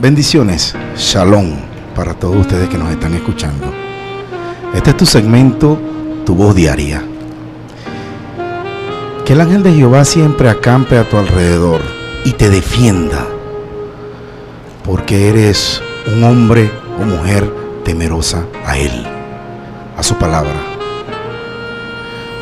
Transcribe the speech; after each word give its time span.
Bendiciones, 0.00 0.72
shalom 0.96 1.56
para 1.96 2.14
todos 2.14 2.36
ustedes 2.36 2.68
que 2.68 2.78
nos 2.78 2.92
están 2.92 3.12
escuchando. 3.12 3.72
Este 4.72 4.90
es 4.90 4.96
tu 4.96 5.04
segmento, 5.04 5.80
tu 6.24 6.36
voz 6.36 6.54
diaria. 6.54 7.02
Que 9.24 9.32
el 9.32 9.40
ángel 9.40 9.64
de 9.64 9.72
Jehová 9.72 10.04
siempre 10.04 10.48
acampe 10.48 10.96
a 10.96 11.08
tu 11.08 11.16
alrededor 11.16 11.80
y 12.24 12.34
te 12.34 12.50
defienda, 12.50 13.26
porque 14.84 15.28
eres 15.28 15.82
un 16.06 16.22
hombre 16.22 16.70
o 17.00 17.04
mujer 17.04 17.52
temerosa 17.84 18.44
a 18.64 18.78
Él, 18.78 19.04
a 19.96 20.04
su 20.04 20.14
palabra. 20.14 20.54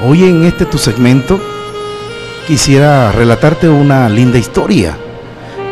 Hoy 0.06 0.24
en 0.24 0.44
este 0.44 0.66
tu 0.66 0.76
segmento 0.76 1.40
quisiera 2.46 3.10
relatarte 3.10 3.70
una 3.70 4.06
linda 4.10 4.36
historia 4.36 4.98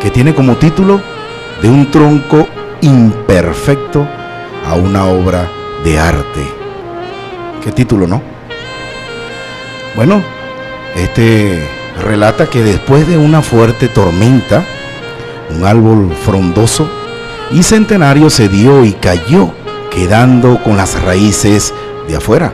que 0.03 0.11
tiene 0.11 0.35
como 0.35 0.57
título 0.57 1.01
De 1.61 1.69
un 1.69 1.89
tronco 1.89 2.45
imperfecto 2.81 4.05
a 4.67 4.75
una 4.75 5.05
obra 5.05 5.49
de 5.85 5.97
arte. 5.97 6.45
¿Qué 7.63 7.71
título, 7.71 8.05
no? 8.05 8.21
Bueno, 9.95 10.21
este 10.95 11.65
relata 12.03 12.49
que 12.49 12.61
después 12.61 13.07
de 13.07 13.17
una 13.17 13.41
fuerte 13.41 13.87
tormenta, 13.87 14.65
un 15.49 15.65
árbol 15.65 16.13
frondoso 16.25 16.89
y 17.51 17.63
centenario 17.63 18.29
se 18.29 18.49
dio 18.49 18.83
y 18.83 18.91
cayó, 18.93 19.51
quedando 19.89 20.61
con 20.63 20.75
las 20.75 21.01
raíces 21.01 21.73
de 22.09 22.17
afuera. 22.17 22.51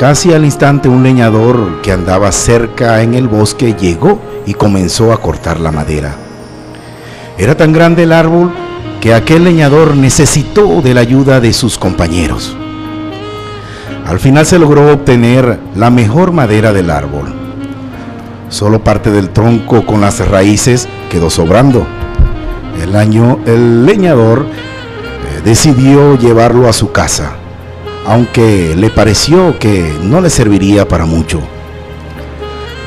Casi 0.00 0.32
al 0.32 0.46
instante 0.46 0.88
un 0.88 1.02
leñador 1.02 1.82
que 1.82 1.92
andaba 1.92 2.32
cerca 2.32 3.02
en 3.02 3.12
el 3.12 3.28
bosque 3.28 3.74
llegó 3.78 4.18
y 4.46 4.54
comenzó 4.54 5.12
a 5.12 5.20
cortar 5.20 5.60
la 5.60 5.72
madera. 5.72 6.14
Era 7.36 7.54
tan 7.54 7.74
grande 7.74 8.04
el 8.04 8.12
árbol 8.12 8.50
que 9.02 9.12
aquel 9.12 9.44
leñador 9.44 9.94
necesitó 9.94 10.80
de 10.80 10.94
la 10.94 11.02
ayuda 11.02 11.38
de 11.38 11.52
sus 11.52 11.76
compañeros. 11.76 12.56
Al 14.06 14.18
final 14.18 14.46
se 14.46 14.58
logró 14.58 14.90
obtener 14.90 15.60
la 15.76 15.90
mejor 15.90 16.32
madera 16.32 16.72
del 16.72 16.90
árbol. 16.90 17.34
Solo 18.48 18.82
parte 18.82 19.10
del 19.10 19.28
tronco 19.28 19.84
con 19.84 20.00
las 20.00 20.26
raíces 20.26 20.88
quedó 21.10 21.28
sobrando. 21.28 21.86
El, 22.82 22.96
año, 22.96 23.38
el 23.44 23.84
leñador 23.84 24.46
eh, 24.46 25.42
decidió 25.44 26.16
llevarlo 26.16 26.70
a 26.70 26.72
su 26.72 26.90
casa 26.90 27.39
aunque 28.10 28.74
le 28.76 28.90
pareció 28.90 29.56
que 29.60 29.96
no 30.02 30.20
le 30.20 30.30
serviría 30.30 30.88
para 30.88 31.04
mucho. 31.04 31.40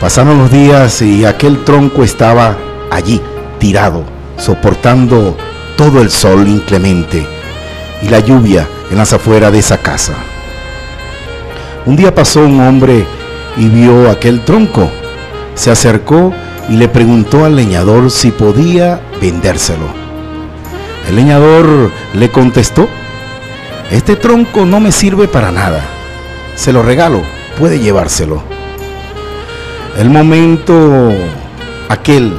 Pasaron 0.01 0.37
los 0.37 0.51
días 0.51 1.01
y 1.01 1.23
aquel 1.23 1.63
tronco 1.63 2.03
estaba 2.03 2.57
allí, 2.91 3.21
tirado, 3.57 4.03
soportando 4.35 5.37
todo 5.77 6.01
el 6.01 6.09
sol 6.09 6.45
inclemente 6.49 7.25
y 8.01 8.09
la 8.09 8.19
lluvia 8.19 8.67
en 8.91 8.97
las 8.97 9.13
afueras 9.13 9.53
de 9.53 9.59
esa 9.59 9.77
casa. 9.77 10.13
Un 11.85 11.95
día 11.95 12.13
pasó 12.13 12.41
un 12.41 12.59
hombre 12.59 13.05
y 13.55 13.69
vio 13.69 14.11
aquel 14.11 14.43
tronco. 14.43 14.89
Se 15.55 15.71
acercó 15.71 16.33
y 16.67 16.73
le 16.73 16.89
preguntó 16.89 17.45
al 17.45 17.55
leñador 17.55 18.11
si 18.11 18.31
podía 18.31 18.99
vendérselo. 19.21 19.87
El 21.07 21.15
leñador 21.15 21.91
le 22.13 22.29
contestó 22.29 22.89
este 23.93 24.15
tronco 24.15 24.65
no 24.65 24.79
me 24.79 24.91
sirve 24.91 25.27
para 25.27 25.51
nada. 25.51 25.85
Se 26.55 26.73
lo 26.73 26.81
regalo, 26.81 27.21
puede 27.59 27.77
llevárselo. 27.77 28.41
El 29.99 30.09
momento 30.09 31.11
aquel 31.89 32.33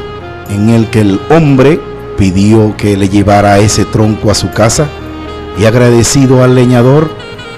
en 0.50 0.70
el 0.70 0.88
que 0.91 1.03
el 1.03 1.20
hombre 1.31 1.81
pidió 2.19 2.76
que 2.76 2.97
le 2.97 3.09
llevara 3.09 3.59
ese 3.59 3.84
tronco 3.84 4.32
a 4.32 4.34
su 4.34 4.50
casa 4.50 4.88
y 5.56 5.64
agradecido 5.64 6.43
al 6.43 6.56
leñador 6.56 7.09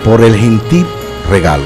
por 0.05 0.21
el 0.21 0.37
gentil 0.37 0.85
regalo. 1.31 1.65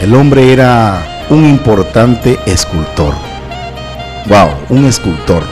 El 0.00 0.14
hombre 0.14 0.52
era 0.52 1.26
un 1.28 1.44
importante 1.44 2.38
escultor. 2.46 3.14
Wow, 4.28 4.50
un 4.68 4.84
escultor. 4.84 5.42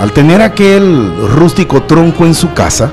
Al 0.00 0.10
tener 0.12 0.40
aquel 0.40 1.12
rústico 1.28 1.82
tronco 1.82 2.24
en 2.24 2.34
su 2.34 2.54
casa, 2.54 2.90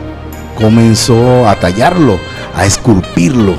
comenzó 0.57 1.47
a 1.47 1.55
tallarlo, 1.55 2.19
a 2.55 2.65
esculpirlo. 2.65 3.55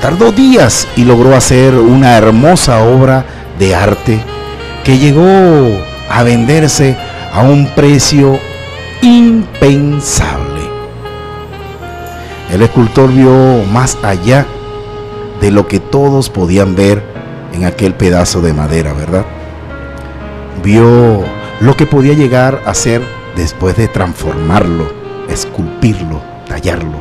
Tardó 0.00 0.32
días 0.32 0.86
y 0.96 1.04
logró 1.04 1.34
hacer 1.34 1.74
una 1.74 2.16
hermosa 2.16 2.82
obra 2.82 3.24
de 3.58 3.74
arte 3.74 4.20
que 4.84 4.98
llegó 4.98 5.24
a 6.10 6.22
venderse 6.22 6.96
a 7.32 7.42
un 7.42 7.66
precio 7.74 8.38
impensable. 9.00 10.60
El 12.52 12.62
escultor 12.62 13.10
vio 13.10 13.64
más 13.72 13.96
allá 14.02 14.46
de 15.40 15.50
lo 15.50 15.66
que 15.66 15.80
todos 15.80 16.28
podían 16.28 16.74
ver 16.76 17.02
en 17.52 17.64
aquel 17.64 17.94
pedazo 17.94 18.42
de 18.42 18.52
madera, 18.52 18.92
¿verdad? 18.92 19.24
Vio 20.62 21.24
lo 21.60 21.76
que 21.76 21.86
podía 21.86 22.12
llegar 22.12 22.60
a 22.66 22.74
ser 22.74 23.02
después 23.36 23.76
de 23.76 23.88
transformarlo 23.88 25.03
esculpirlo, 25.28 26.20
tallarlo. 26.46 26.98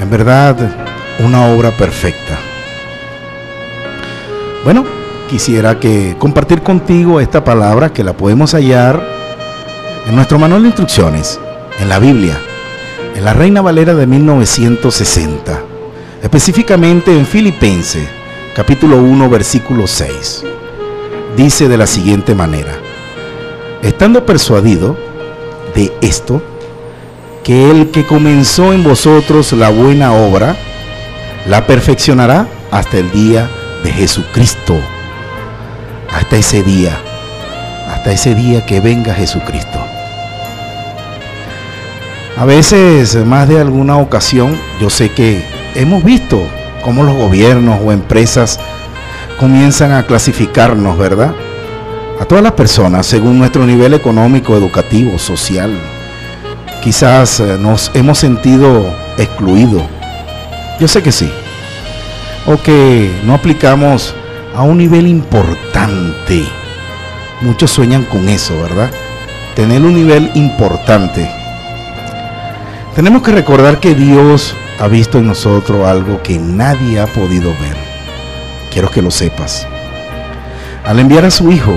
En 0.00 0.10
verdad, 0.10 0.56
una 1.20 1.46
obra 1.46 1.70
perfecta. 1.76 2.38
Bueno, 4.64 4.84
quisiera 5.28 5.78
que 5.80 6.16
compartir 6.18 6.62
contigo 6.62 7.20
esta 7.20 7.42
palabra 7.44 7.92
que 7.92 8.04
la 8.04 8.16
podemos 8.16 8.52
hallar 8.54 9.02
en 10.06 10.14
nuestro 10.14 10.38
manual 10.38 10.62
de 10.62 10.68
instrucciones, 10.68 11.38
en 11.80 11.88
la 11.88 11.98
Biblia, 11.98 12.38
en 13.14 13.24
la 13.24 13.34
Reina 13.34 13.60
Valera 13.60 13.94
de 13.94 14.06
1960, 14.06 15.60
específicamente 16.22 17.16
en 17.16 17.26
Filipenses, 17.26 18.08
capítulo 18.54 18.98
1, 18.98 19.28
versículo 19.28 19.86
6. 19.86 20.44
Dice 21.36 21.68
de 21.68 21.76
la 21.76 21.86
siguiente 21.86 22.34
manera, 22.34 22.72
estando 23.82 24.24
persuadido 24.24 24.96
de 25.74 25.92
esto, 26.00 26.42
que 27.48 27.70
el 27.70 27.90
que 27.90 28.04
comenzó 28.04 28.74
en 28.74 28.84
vosotros 28.84 29.54
la 29.54 29.70
buena 29.70 30.12
obra, 30.12 30.54
la 31.46 31.66
perfeccionará 31.66 32.46
hasta 32.70 32.98
el 32.98 33.10
día 33.10 33.48
de 33.82 33.90
Jesucristo. 33.90 34.78
Hasta 36.12 36.36
ese 36.36 36.62
día, 36.62 36.98
hasta 37.88 38.12
ese 38.12 38.34
día 38.34 38.66
que 38.66 38.80
venga 38.80 39.14
Jesucristo. 39.14 39.78
A 42.36 42.44
veces, 42.44 43.16
más 43.24 43.48
de 43.48 43.58
alguna 43.58 43.96
ocasión, 43.96 44.54
yo 44.78 44.90
sé 44.90 45.10
que 45.12 45.42
hemos 45.74 46.04
visto 46.04 46.46
cómo 46.82 47.02
los 47.02 47.16
gobiernos 47.16 47.80
o 47.82 47.92
empresas 47.92 48.60
comienzan 49.40 49.92
a 49.92 50.02
clasificarnos, 50.02 50.98
¿verdad? 50.98 51.32
A 52.20 52.26
todas 52.26 52.44
las 52.44 52.52
personas 52.52 53.06
según 53.06 53.38
nuestro 53.38 53.64
nivel 53.64 53.94
económico, 53.94 54.54
educativo, 54.54 55.18
social, 55.18 55.70
Quizás 56.82 57.40
eh, 57.40 57.58
nos 57.58 57.90
hemos 57.94 58.18
sentido 58.18 58.84
excluidos. 59.16 59.82
Yo 60.78 60.86
sé 60.86 61.02
que 61.02 61.10
sí. 61.10 61.30
O 62.46 62.56
que 62.56 63.10
no 63.24 63.34
aplicamos 63.34 64.14
a 64.54 64.62
un 64.62 64.78
nivel 64.78 65.06
importante. 65.06 66.44
Muchos 67.40 67.70
sueñan 67.70 68.04
con 68.04 68.28
eso, 68.28 68.54
¿verdad? 68.62 68.90
Tener 69.56 69.82
un 69.82 69.94
nivel 69.94 70.30
importante. 70.34 71.28
Tenemos 72.94 73.22
que 73.22 73.32
recordar 73.32 73.80
que 73.80 73.94
Dios 73.94 74.54
ha 74.78 74.86
visto 74.86 75.18
en 75.18 75.26
nosotros 75.26 75.86
algo 75.86 76.22
que 76.22 76.38
nadie 76.38 77.00
ha 77.00 77.06
podido 77.06 77.50
ver. 77.50 77.76
Quiero 78.72 78.88
que 78.90 79.02
lo 79.02 79.10
sepas. 79.10 79.66
Al 80.84 81.00
enviar 81.00 81.24
a 81.24 81.30
su 81.30 81.50
Hijo 81.50 81.74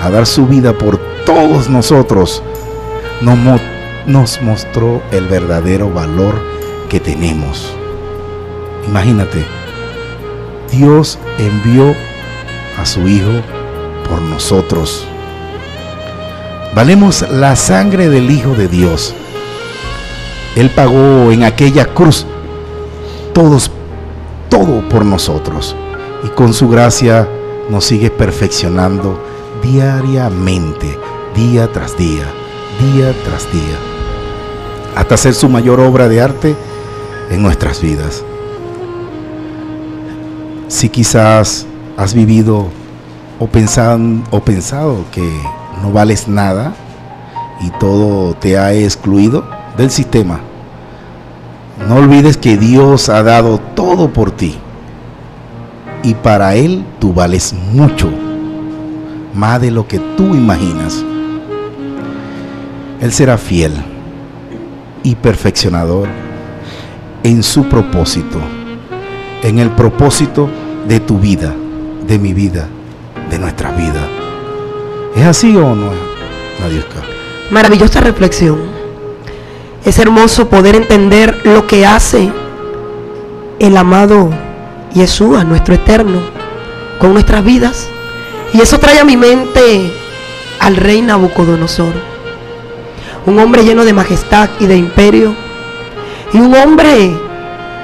a 0.00 0.10
dar 0.10 0.26
su 0.26 0.46
vida 0.46 0.72
por 0.72 0.98
todos 1.24 1.68
nosotros, 1.68 2.42
nos 3.20 3.36
motiva 3.38 3.73
nos 4.06 4.42
mostró 4.42 5.02
el 5.10 5.26
verdadero 5.26 5.90
valor 5.90 6.34
que 6.88 7.00
tenemos. 7.00 7.72
Imagínate, 8.86 9.44
Dios 10.70 11.18
envió 11.38 11.94
a 12.78 12.84
su 12.84 13.08
Hijo 13.08 13.40
por 14.08 14.20
nosotros. 14.20 15.06
Valemos 16.74 17.28
la 17.30 17.56
sangre 17.56 18.08
del 18.08 18.30
Hijo 18.30 18.54
de 18.54 18.68
Dios. 18.68 19.14
Él 20.56 20.70
pagó 20.70 21.32
en 21.32 21.44
aquella 21.44 21.86
cruz 21.86 22.26
todos, 23.32 23.70
todo 24.50 24.86
por 24.88 25.04
nosotros. 25.04 25.74
Y 26.24 26.28
con 26.28 26.52
su 26.52 26.68
gracia 26.68 27.28
nos 27.70 27.86
sigue 27.86 28.10
perfeccionando 28.10 29.18
diariamente, 29.62 30.98
día 31.34 31.72
tras 31.72 31.96
día, 31.96 32.24
día 32.80 33.14
tras 33.24 33.50
día 33.52 33.93
hasta 34.94 35.14
hacer 35.14 35.34
su 35.34 35.48
mayor 35.48 35.80
obra 35.80 36.08
de 36.08 36.20
arte 36.20 36.54
en 37.30 37.42
nuestras 37.42 37.80
vidas. 37.80 38.24
Si 40.68 40.88
quizás 40.88 41.66
has 41.96 42.14
vivido 42.14 42.68
o 43.38 43.48
o 44.30 44.40
pensado 44.40 45.04
que 45.12 45.40
no 45.82 45.92
vales 45.92 46.28
nada 46.28 46.72
y 47.60 47.70
todo 47.78 48.34
te 48.34 48.56
ha 48.56 48.72
excluido 48.72 49.44
del 49.76 49.90
sistema, 49.90 50.40
no 51.88 51.96
olvides 51.96 52.36
que 52.36 52.56
Dios 52.56 53.08
ha 53.08 53.22
dado 53.22 53.58
todo 53.74 54.12
por 54.12 54.30
ti 54.30 54.56
y 56.02 56.14
para 56.14 56.54
Él 56.54 56.84
tú 57.00 57.12
vales 57.12 57.52
mucho, 57.72 58.10
más 59.34 59.60
de 59.60 59.70
lo 59.70 59.86
que 59.88 59.98
tú 59.98 60.34
imaginas. 60.34 61.04
Él 63.00 63.12
será 63.12 63.36
fiel 63.36 63.93
y 65.04 65.14
perfeccionador 65.14 66.08
en 67.22 67.44
su 67.44 67.68
propósito, 67.68 68.40
en 69.42 69.60
el 69.60 69.70
propósito 69.70 70.48
de 70.88 70.98
tu 70.98 71.18
vida, 71.18 71.54
de 72.06 72.18
mi 72.18 72.32
vida, 72.32 72.66
de 73.30 73.38
nuestra 73.38 73.70
vida. 73.70 74.00
¿Es 75.14 75.24
así 75.24 75.54
o 75.56 75.74
no, 75.74 75.90
Nadiuska? 76.60 77.02
Maravillosa 77.50 78.00
reflexión. 78.00 78.58
Es 79.84 79.98
hermoso 79.98 80.48
poder 80.48 80.74
entender 80.74 81.42
lo 81.44 81.66
que 81.66 81.86
hace 81.86 82.32
el 83.58 83.76
amado 83.76 84.30
Yeshua, 84.94 85.44
nuestro 85.44 85.74
eterno, 85.74 86.20
con 86.98 87.12
nuestras 87.12 87.44
vidas. 87.44 87.88
Y 88.54 88.60
eso 88.60 88.78
trae 88.78 88.98
a 88.98 89.04
mi 89.04 89.16
mente 89.16 89.92
al 90.60 90.76
rey 90.76 91.02
Nabucodonosor. 91.02 92.13
Un 93.26 93.38
hombre 93.38 93.64
lleno 93.64 93.84
de 93.84 93.92
majestad 93.92 94.50
y 94.60 94.66
de 94.66 94.76
imperio. 94.76 95.34
Y 96.32 96.38
un 96.38 96.54
hombre 96.54 97.14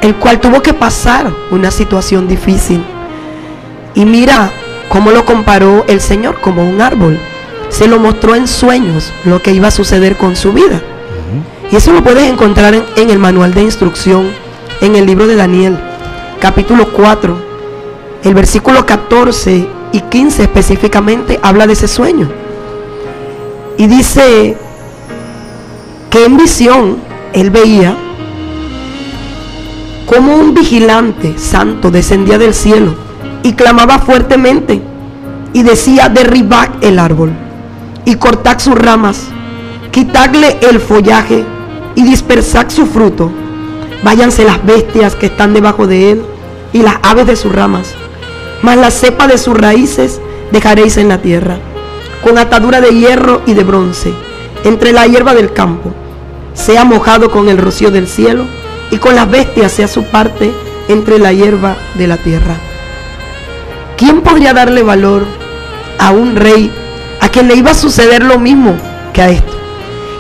el 0.03 0.15
cual 0.17 0.41
tuvo 0.41 0.63
que 0.63 0.75
pasar 0.75 1.33
una 1.51 1.71
situación 1.71 2.29
difícil. 2.29 2.83
Y 3.95 4.05
mira 4.05 4.51
cómo 4.89 5.11
lo 5.11 5.25
comparó 5.25 5.85
el 5.89 6.01
Señor 6.01 6.41
como 6.41 6.69
un 6.69 6.81
árbol. 6.81 7.19
Se 7.69 7.87
lo 7.87 7.99
mostró 7.99 8.35
en 8.35 8.49
sueños 8.49 9.13
lo 9.25 9.41
que 9.41 9.53
iba 9.53 9.69
a 9.69 9.73
suceder 9.73 10.17
con 10.17 10.37
su 10.37 10.53
vida. 10.53 10.83
Y 11.71 11.77
eso 11.77 11.93
lo 11.93 12.03
puedes 12.03 12.29
encontrar 12.29 12.75
en, 12.75 12.85
en, 12.97 13.11
el 13.11 13.21
manual 13.21 13.55
de 13.55 13.63
instrucción, 13.63 14.29
en 14.81 14.97
el 14.97 15.07
libro 15.07 15.29
de 15.29 15.37
Daniel, 15.37 15.79
capítulo 16.41 16.93
4, 16.93 17.37
el 18.25 18.35
versículo 18.35 18.85
14 18.85 19.69
y 19.93 20.01
15 20.01 20.43
específicamente 20.43 21.39
habla 21.43 21.69
de 21.69 21.75
ese 21.75 21.87
sueño. 21.87 22.29
Y 23.77 23.87
dice 23.87 24.57
que 26.11 26.25
en 26.25 26.37
visión 26.37 26.97
él 27.33 27.51
veía 27.51 27.97
como 30.07 30.35
un 30.35 30.55
vigilante 30.55 31.39
santo 31.39 31.93
descendía 31.93 32.37
del 32.37 32.53
cielo 32.53 32.95
y 33.45 33.53
clamaba 33.53 34.01
fuertemente 34.01 34.83
y 35.53 35.63
decía, 35.63 36.09
derribad 36.09 36.69
el 36.81 36.99
árbol 36.99 37.31
y 38.05 38.17
cortad 38.17 38.59
sus 38.59 38.75
ramas, 38.75 39.29
quitadle 39.93 40.59
el 40.63 40.81
follaje 40.81 41.45
y 41.95 42.03
dispersad 42.03 42.69
su 42.71 42.87
fruto. 42.87 43.31
Váyanse 44.03 44.45
las 44.45 44.65
bestias 44.65 45.15
que 45.15 45.27
están 45.27 45.55
debajo 45.55 45.87
de 45.87 46.11
él 46.11 46.23
y 46.73 46.83
las 46.83 46.97
aves 47.03 47.29
de 47.29 47.37
sus 47.37 47.53
ramas, 47.53 47.95
mas 48.63 48.77
la 48.79 48.91
cepa 48.91 49.29
de 49.29 49.39
sus 49.39 49.57
raíces 49.57 50.21
dejaréis 50.51 50.97
en 50.97 51.09
la 51.09 51.23
tierra, 51.23 51.59
con 52.25 52.37
atadura 52.37 52.81
de 52.81 52.99
hierro 52.99 53.43
y 53.47 53.55
de 53.55 53.63
bronce, 53.63 54.13
entre 54.65 54.93
la 54.93 55.07
hierba 55.07 55.35
del 55.35 55.53
campo, 55.53 55.93
sea 56.55 56.85
mojado 56.85 57.31
con 57.31 57.49
el 57.49 57.59
rocío 57.59 57.91
del 57.91 58.07
cielo 58.07 58.45
y 58.91 58.99
con 58.99 59.15
las 59.15 59.31
bestias 59.31 59.73
sea 59.73 59.89
su 59.89 60.05
parte 60.05 60.53
entre 60.89 61.19
la 61.19 61.33
hierba 61.33 61.77
de 61.95 62.07
la 62.07 62.17
tierra. 62.17 62.57
¿Quién 63.97 64.23
podría 64.23 64.53
darle 64.53 64.83
valor 64.83 65.25
a 65.99 66.11
un 66.11 66.37
rey 66.37 66.73
a 67.21 67.29
quien 67.29 67.49
le 67.49 67.55
iba 67.55 67.71
a 67.71 67.75
suceder 67.75 68.23
lo 68.23 68.39
mismo 68.39 68.75
que 69.13 69.23
a 69.23 69.31
esto? 69.31 69.53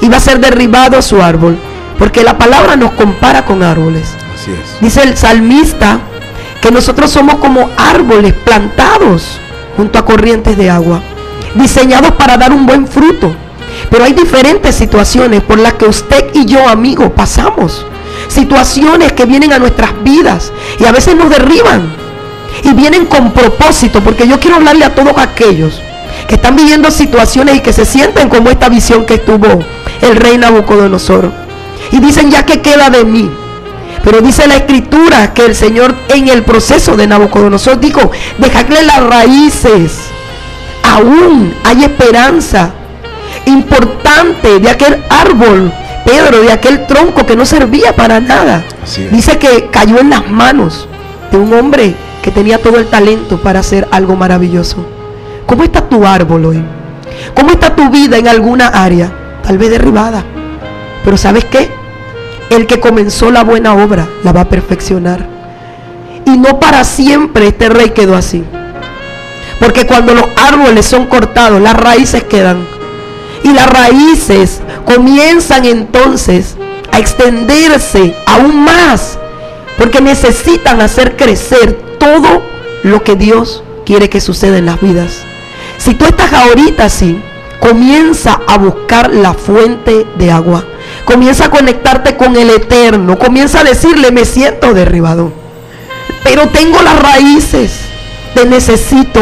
Iba 0.03 0.17
a 0.19 0.21
ser 0.21 0.41
derribado 0.41 1.01
su 1.03 1.23
árbol, 1.23 1.59
porque 1.99 2.23
la 2.23 2.39
palabra 2.39 2.77
nos 2.77 2.93
compara 2.93 3.45
con 3.45 3.63
árboles. 3.63 4.15
Así 4.35 4.53
es. 4.53 4.81
Dice 4.81 5.03
el 5.03 5.17
salmista 5.17 6.01
que 6.61 6.71
nosotros 6.71 7.11
somos 7.11 7.37
como 7.37 7.69
árboles 7.77 8.35
plantados 8.35 9.39
junto 9.77 9.99
a 9.99 10.05
corrientes 10.05 10.57
de 10.57 10.71
agua, 10.71 11.01
diseñados 11.55 12.13
para 12.13 12.37
dar 12.37 12.53
un 12.53 12.67
buen 12.67 12.87
fruto. 12.87 13.35
Pero 13.89 14.05
hay 14.05 14.13
diferentes 14.13 14.75
situaciones 14.75 15.43
por 15.43 15.59
las 15.59 15.75
que 15.75 15.87
usted 15.87 16.27
y 16.35 16.45
yo, 16.45 16.69
amigo, 16.69 17.15
pasamos 17.15 17.87
situaciones 18.29 19.13
que 19.13 19.25
vienen 19.25 19.53
a 19.53 19.59
nuestras 19.59 19.91
vidas 20.03 20.53
y 20.79 20.85
a 20.85 20.93
veces 20.93 21.17
nos 21.17 21.31
derriban 21.31 21.93
y 22.63 22.73
vienen 22.73 23.07
con 23.07 23.33
propósito, 23.33 24.01
porque 24.01 24.27
yo 24.27 24.39
quiero 24.39 24.57
hablarle 24.57 24.85
a 24.85 24.95
todos 24.95 25.17
aquellos 25.17 25.81
que 26.29 26.35
están 26.35 26.57
viviendo 26.57 26.91
situaciones 26.91 27.57
y 27.57 27.61
que 27.61 27.73
se 27.73 27.85
sienten 27.85 28.29
como 28.29 28.51
esta 28.51 28.69
visión 28.69 29.05
que 29.05 29.19
tuvo 29.19 29.61
el 30.03 30.17
rey 30.17 30.37
Nabucodonosor. 30.39 31.33
Y 31.93 31.99
dicen, 31.99 32.31
ya 32.31 32.45
que 32.45 32.61
queda 32.61 32.91
de 32.91 33.05
mí. 33.05 33.31
Pero 34.05 34.21
dice 34.21 34.47
la 34.47 34.57
escritura 34.57 35.35
que 35.35 35.45
el 35.45 35.55
Señor 35.55 35.95
en 36.09 36.29
el 36.29 36.43
proceso 36.43 36.97
de 36.97 37.07
Nabucodonosor 37.07 37.81
dijo, 37.81 38.11
dejadle 38.39 38.83
las 38.83 39.03
raíces. 39.03 39.99
Aún 40.83 41.55
hay 41.65 41.85
esperanza 41.85 42.75
importante 43.47 44.59
de 44.59 44.71
aquel 44.71 45.03
árbol 45.09 45.73
Pedro 46.05 46.43
de 46.43 46.53
aquel 46.53 46.87
tronco 46.87 47.27
que 47.27 47.37
no 47.37 47.45
servía 47.45 47.95
para 47.95 48.21
nada. 48.21 48.65
Dice 49.11 49.39
que 49.39 49.69
cayó 49.71 49.99
en 50.01 50.11
las 50.11 50.29
manos 50.29 50.89
de 51.31 51.39
un 51.39 51.53
hombre 51.53 51.95
que 52.23 52.31
tenía 52.31 52.59
todo 52.59 52.79
el 52.79 52.87
talento 52.87 53.41
para 53.41 53.61
hacer 53.61 53.87
algo 53.91 54.17
maravilloso. 54.17 54.85
¿Cómo 55.47 55.63
está 55.63 55.83
tu 55.83 56.07
árbol 56.07 56.47
hoy? 56.47 56.65
¿Cómo 57.35 57.51
está 57.51 57.75
tu 57.75 57.91
vida 57.91 58.17
en 58.17 58.29
alguna 58.29 58.69
área? 58.69 59.13
Tal 59.43 59.59
vez 59.59 59.71
derribada. 59.71 60.25
Pero 61.05 61.17
¿sabes 61.17 61.45
qué? 61.45 61.71
El 62.51 62.67
que 62.67 62.81
comenzó 62.81 63.31
la 63.31 63.45
buena 63.45 63.75
obra 63.75 64.09
la 64.25 64.33
va 64.33 64.43
a 64.43 64.49
perfeccionar. 64.49 65.27
Y 66.25 66.37
no 66.39 66.59
para 66.59 66.85
siempre 66.85 67.49
este 67.49 67.69
rey 67.69 67.91
quedó 67.91 68.17
así. 68.17 68.45
Porque 69.59 69.87
cuando 69.87 70.15
los 70.15 70.25
árboles 70.37 70.87
son 70.87 71.07
cortados, 71.07 71.61
las 71.61 71.75
raíces 71.75 72.25
quedan. 72.25 72.80
Y 73.43 73.53
las 73.53 73.69
raíces 73.69 74.61
comienzan 74.85 75.65
entonces 75.65 76.57
a 76.93 76.99
extenderse 76.99 78.15
aún 78.27 78.65
más, 78.65 79.19
porque 79.79 80.01
necesitan 80.01 80.81
hacer 80.81 81.17
crecer 81.17 81.81
todo 81.99 82.43
lo 82.83 83.03
que 83.03 83.17
Dios 83.17 83.63
quiere 83.87 84.09
que 84.09 84.21
suceda 84.21 84.59
en 84.59 84.67
las 84.67 84.81
vidas. 84.81 85.23
Si 85.79 85.95
tú 85.95 86.05
estás 86.05 86.33
ahorita 86.33 86.85
así, 86.85 87.21
comienza 87.61 88.41
a 88.47 88.59
buscar 88.59 89.15
la 89.15 89.35
fuente 89.35 90.07
de 90.17 90.31
agua. 90.31 90.65
Comienza 91.05 91.47
a 91.47 91.51
conectarte 91.51 92.17
con 92.17 92.37
el 92.37 92.51
eterno. 92.51 93.19
Comienza 93.19 93.61
a 93.61 93.65
decirle, 93.65 94.11
me 94.11 94.25
siento 94.25 94.75
derribado. 94.75 95.33
Pero 96.23 96.49
tengo 96.49 96.83
las 96.83 97.01
raíces. 97.01 97.81
Te 98.35 98.45
necesito. 98.45 99.21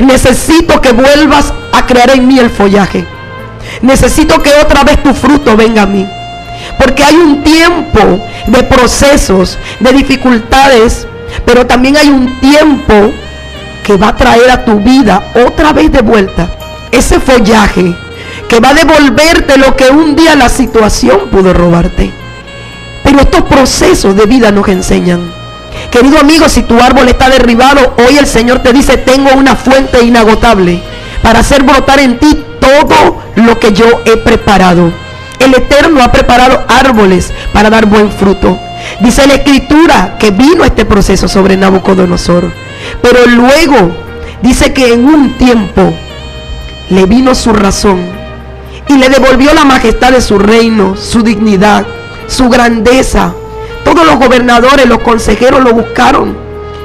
Necesito 0.00 0.80
que 0.80 0.92
vuelvas 0.92 1.52
a 1.72 1.86
crear 1.86 2.10
en 2.10 2.26
mí 2.26 2.38
el 2.38 2.50
follaje. 2.50 3.06
Necesito 3.82 4.42
que 4.42 4.50
otra 4.62 4.84
vez 4.84 5.02
tu 5.02 5.12
fruto 5.14 5.56
venga 5.56 5.82
a 5.82 5.86
mí. 5.86 6.06
Porque 6.78 7.04
hay 7.04 7.16
un 7.16 7.42
tiempo 7.42 8.24
de 8.46 8.62
procesos, 8.62 9.58
de 9.80 9.92
dificultades, 9.92 11.06
pero 11.44 11.66
también 11.66 11.96
hay 11.96 12.08
un 12.08 12.40
tiempo 12.40 13.12
que 13.84 13.96
va 13.96 14.08
a 14.08 14.16
traer 14.16 14.50
a 14.50 14.64
tu 14.64 14.80
vida 14.80 15.32
otra 15.46 15.72
vez 15.72 15.92
de 15.92 16.02
vuelta 16.02 16.48
ese 16.90 17.20
follaje 17.20 17.94
que 18.48 18.60
va 18.60 18.70
a 18.70 18.74
devolverte 18.74 19.58
lo 19.58 19.76
que 19.76 19.90
un 19.90 20.16
día 20.16 20.34
la 20.34 20.48
situación 20.48 21.28
pudo 21.30 21.52
robarte. 21.52 22.12
Pero 23.02 23.20
estos 23.20 23.42
procesos 23.42 24.16
de 24.16 24.26
vida 24.26 24.50
nos 24.50 24.68
enseñan. 24.68 25.32
Querido 25.90 26.18
amigo, 26.18 26.48
si 26.48 26.62
tu 26.62 26.80
árbol 26.80 27.08
está 27.08 27.28
derribado, 27.28 27.94
hoy 28.06 28.18
el 28.18 28.26
Señor 28.26 28.60
te 28.60 28.72
dice, 28.72 28.96
tengo 28.96 29.30
una 29.34 29.56
fuente 29.56 30.02
inagotable 30.02 30.82
para 31.22 31.40
hacer 31.40 31.62
brotar 31.62 32.00
en 32.00 32.18
ti 32.18 32.45
todo 32.66 33.22
lo 33.36 33.60
que 33.60 33.72
yo 33.72 34.02
he 34.04 34.16
preparado. 34.16 34.90
El 35.38 35.54
Eterno 35.54 36.02
ha 36.02 36.10
preparado 36.10 36.64
árboles 36.66 37.32
para 37.52 37.70
dar 37.70 37.86
buen 37.86 38.10
fruto. 38.10 38.58
Dice 39.00 39.26
la 39.26 39.34
escritura 39.34 40.16
que 40.18 40.32
vino 40.32 40.64
este 40.64 40.84
proceso 40.84 41.28
sobre 41.28 41.56
Nabucodonosor. 41.56 42.50
Pero 43.02 43.26
luego 43.26 43.92
dice 44.42 44.72
que 44.72 44.92
en 44.92 45.04
un 45.04 45.38
tiempo 45.38 45.92
le 46.90 47.06
vino 47.06 47.34
su 47.34 47.52
razón 47.52 48.00
y 48.88 48.96
le 48.96 49.08
devolvió 49.08 49.54
la 49.54 49.64
majestad 49.64 50.12
de 50.12 50.20
su 50.20 50.38
reino, 50.38 50.96
su 50.96 51.22
dignidad, 51.22 51.86
su 52.26 52.48
grandeza. 52.48 53.32
Todos 53.84 54.04
los 54.04 54.16
gobernadores, 54.16 54.86
los 54.86 55.00
consejeros 55.00 55.62
lo 55.62 55.72
buscaron 55.72 56.36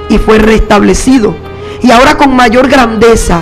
y 0.10 0.18
fue 0.20 0.38
restablecido. 0.38 1.36
Y 1.82 1.90
ahora 1.90 2.18
con 2.18 2.36
mayor 2.36 2.68
grandeza, 2.68 3.42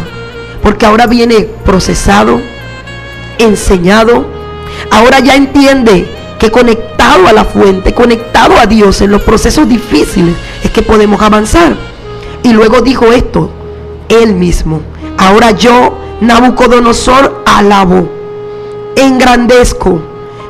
porque 0.70 0.86
ahora 0.86 1.08
viene 1.08 1.50
procesado, 1.66 2.40
enseñado, 3.40 4.28
ahora 4.92 5.18
ya 5.20 5.34
entiende 5.34 6.08
que 6.38 6.52
conectado 6.52 7.28
a 7.28 7.34
la 7.34 7.44
fuente, 7.44 7.96
conectado 7.96 8.56
a 8.56 8.68
Dios 8.68 9.02
en 9.02 9.10
los 9.10 9.24
procesos 9.24 9.68
difíciles, 9.68 10.36
es 10.64 10.70
que 10.70 10.84
podemos 10.84 11.24
avanzar. 11.24 11.76
Y 12.44 12.54
luego 12.54 12.82
dijo 12.82 13.12
esto, 13.12 13.50
él 14.10 14.36
mismo. 14.36 14.82
Ahora 15.18 15.50
yo, 15.50 15.98
Nabucodonosor, 16.22 17.42
alabo, 17.48 18.08
engrandezco 18.96 20.00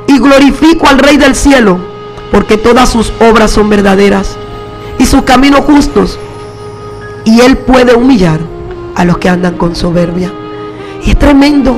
y 0.05 0.19
glorifico 0.19 0.85
al 0.89 0.99
Rey 0.99 1.15
del 1.15 1.33
cielo, 1.33 1.77
porque 2.29 2.57
todas 2.57 2.89
sus 2.89 3.13
obras 3.21 3.51
son 3.51 3.69
verdaderas 3.69 4.35
y 4.97 5.05
sus 5.05 5.21
caminos 5.21 5.61
justos. 5.61 6.19
Y 7.23 7.39
él 7.39 7.57
puede 7.57 7.95
humillar 7.95 8.58
a 8.99 9.05
los 9.05 9.17
que 9.17 9.29
andan 9.29 9.55
con 9.55 9.77
soberbia. 9.77 10.29
Y 11.05 11.11
es 11.11 11.17
tremendo, 11.17 11.77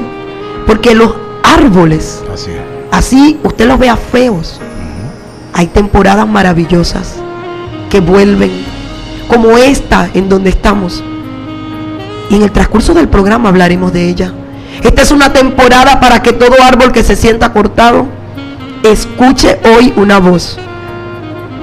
porque 0.65 0.95
los 0.95 1.13
árboles, 1.43 2.23
Así 2.33 2.51
así 2.89 3.39
usted 3.43 3.67
los 3.67 3.77
vea 3.77 3.95
feos, 3.95 4.59
hay 5.53 5.67
temporadas 5.67 6.27
maravillosas 6.27 7.17
que 7.91 7.99
vuelven, 7.99 8.49
como 9.27 9.55
esta 9.59 10.09
en 10.15 10.29
donde 10.29 10.49
estamos. 10.49 11.03
Y 12.31 12.37
en 12.37 12.41
el 12.41 12.51
transcurso 12.51 12.95
del 12.95 13.07
programa 13.07 13.49
hablaremos 13.49 13.93
de 13.93 14.09
ella. 14.09 14.33
Esta 14.81 15.03
es 15.03 15.11
una 15.11 15.31
temporada 15.31 15.99
para 15.99 16.23
que 16.23 16.33
todo 16.33 16.55
árbol 16.63 16.91
que 16.91 17.03
se 17.03 17.15
sienta 17.15 17.53
cortado 17.53 18.07
escuche 18.81 19.59
hoy 19.63 19.93
una 19.95 20.17
voz. 20.17 20.57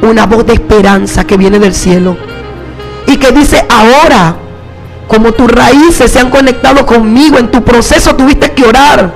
Una 0.03 0.25
voz 0.27 0.47
de 0.47 0.53
esperanza 0.53 1.25
que 1.25 1.37
viene 1.37 1.59
del 1.59 1.75
cielo. 1.75 2.17
Y 3.09 3.17
que 3.17 3.33
dice, 3.33 3.65
ahora, 3.69 4.37
como 5.09 5.33
tus 5.33 5.51
raíces 5.51 6.13
se 6.13 6.21
han 6.21 6.31
conectado 6.31 6.87
conmigo 6.87 7.39
en 7.39 7.51
tu 7.51 7.65
proceso, 7.65 8.15
tuviste 8.15 8.53
que 8.53 8.65
orar. 8.65 9.13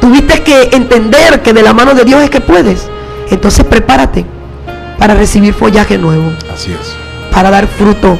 Tuviste 0.00 0.42
que 0.42 0.70
entender 0.72 1.42
que 1.42 1.52
de 1.52 1.62
la 1.62 1.72
mano 1.72 1.94
de 1.94 2.04
Dios 2.04 2.22
es 2.22 2.30
que 2.30 2.40
puedes. 2.40 2.86
Entonces 3.30 3.64
prepárate 3.64 4.24
para 4.98 5.14
recibir 5.14 5.52
follaje 5.52 5.98
nuevo 5.98 6.32
Así 6.54 6.70
es. 6.72 6.96
para 7.32 7.50
dar 7.50 7.66
fruto, 7.66 8.16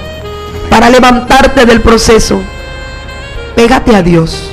para 0.68 0.90
levantarte 0.90 1.64
del 1.64 1.80
proceso. 1.80 2.40
Pégate 3.54 3.94
a 3.94 4.02
Dios. 4.02 4.50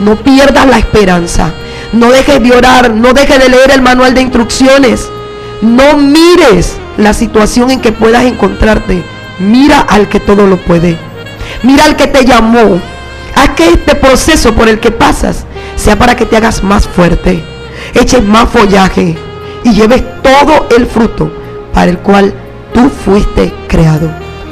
No 0.00 0.16
pierdas 0.16 0.66
la 0.66 0.78
esperanza. 0.78 1.52
No 1.92 2.10
dejes 2.10 2.42
de 2.42 2.52
orar. 2.52 2.90
No 2.90 3.12
dejes 3.12 3.38
de 3.38 3.48
leer 3.48 3.70
el 3.70 3.80
manual 3.80 4.12
de 4.14 4.22
instrucciones. 4.22 5.08
No 5.62 5.96
mires 5.96 6.76
la 6.98 7.14
situación 7.14 7.70
en 7.70 7.80
que 7.80 7.92
puedas 7.92 8.24
encontrarte. 8.24 9.02
Mira 9.38 9.80
al 9.80 10.08
que 10.08 10.20
todo 10.20 10.46
lo 10.46 10.56
puede. 10.56 10.98
Mira 11.62 11.84
al 11.84 11.96
que 11.96 12.06
te 12.06 12.24
llamó. 12.24 12.80
Haz 13.34 13.50
que 13.50 13.68
este 13.70 13.94
proceso 13.94 14.52
por 14.54 14.68
el 14.68 14.80
que 14.80 14.90
pasas 14.90 15.46
sea 15.76 15.98
para 15.98 16.16
que 16.16 16.26
te 16.26 16.36
hagas 16.36 16.62
más 16.62 16.86
fuerte. 16.86 17.42
Eches 17.94 18.22
más 18.22 18.48
follaje 18.48 19.16
y 19.64 19.72
lleves 19.72 20.02
todo 20.22 20.68
el 20.76 20.86
fruto 20.86 21.32
para 21.72 21.90
el 21.90 21.98
cual 21.98 22.34
tú 22.72 22.90
fuiste 23.04 23.52
creado. 23.68 24.10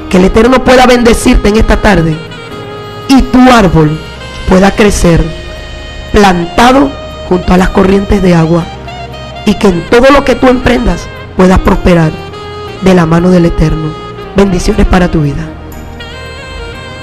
Que 0.09 0.17
el 0.17 0.25
Eterno 0.25 0.65
pueda 0.65 0.87
bendecirte 0.87 1.49
en 1.49 1.57
esta 1.57 1.77
tarde 1.77 2.17
y 3.09 3.23
tu 3.23 3.41
árbol 3.51 3.99
pueda 4.49 4.71
crecer 4.73 5.23
plantado 6.13 6.91
junto 7.29 7.53
a 7.53 7.57
las 7.57 7.69
corrientes 7.71 8.23
de 8.23 8.35
agua 8.35 8.65
y 9.47 9.55
que 9.55 9.69
en 9.69 9.89
todo 9.89 10.11
lo 10.11 10.25
que 10.25 10.35
tú 10.35 10.49
emprendas 10.49 11.07
puedas 11.37 11.59
prosperar 11.61 12.11
de 12.83 12.95
la 12.95 13.07
mano 13.07 13.31
del 13.31 13.47
Eterno. 13.47 13.93
Bendiciones 14.37 14.87
para 14.87 15.11
tu 15.11 15.23
vida. 15.23 15.50